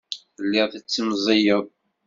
Telliḍ 0.35 0.67
tettimẓiyeḍ. 0.69 1.65